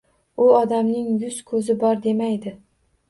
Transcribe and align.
U 0.45 0.45
odamning 0.59 1.11
yuz-ko‘zi 1.25 1.77
bor 1.85 2.03
demaydi 2.07 2.59